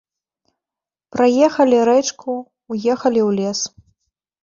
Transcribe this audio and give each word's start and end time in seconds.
Праехалі 1.17 1.77
рэчку, 1.91 2.31
уехалі 2.71 3.21
ў 3.29 3.33
лес. 3.41 3.59